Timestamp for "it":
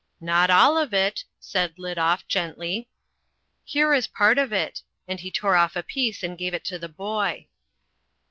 0.95-1.25, 4.51-4.81, 6.55-6.63